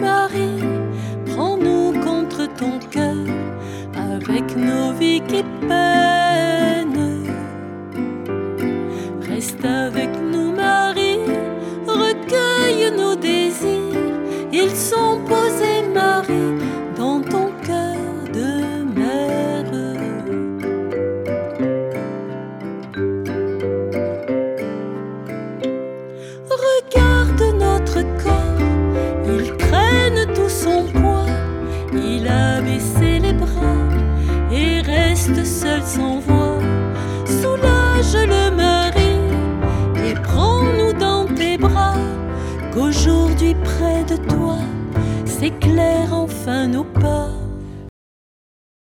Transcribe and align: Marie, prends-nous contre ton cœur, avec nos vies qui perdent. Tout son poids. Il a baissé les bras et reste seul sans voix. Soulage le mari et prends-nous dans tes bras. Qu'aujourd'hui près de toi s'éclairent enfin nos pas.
Marie, 0.00 0.62
prends-nous 1.26 1.92
contre 2.00 2.46
ton 2.56 2.78
cœur, 2.90 3.26
avec 3.94 4.56
nos 4.56 4.92
vies 4.92 5.20
qui 5.28 5.42
perdent. 5.68 6.29
Tout 30.34 30.48
son 30.48 30.84
poids. 30.84 31.26
Il 31.92 32.26
a 32.28 32.60
baissé 32.60 33.18
les 33.18 33.32
bras 33.32 33.88
et 34.52 34.80
reste 34.80 35.44
seul 35.44 35.82
sans 35.82 36.18
voix. 36.20 36.58
Soulage 37.26 38.28
le 38.34 38.50
mari 38.54 39.14
et 40.06 40.14
prends-nous 40.14 40.92
dans 40.92 41.26
tes 41.34 41.56
bras. 41.58 41.98
Qu'aujourd'hui 42.72 43.54
près 43.54 44.04
de 44.04 44.16
toi 44.28 44.58
s'éclairent 45.24 46.12
enfin 46.12 46.68
nos 46.68 46.84
pas. 46.84 47.30